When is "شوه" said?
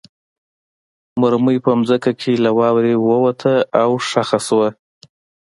4.47-4.69